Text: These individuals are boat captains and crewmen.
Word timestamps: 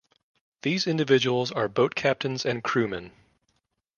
These 0.63 0.87
individuals 0.87 1.51
are 1.51 1.67
boat 1.67 1.93
captains 1.93 2.43
and 2.43 2.63
crewmen. 2.63 3.11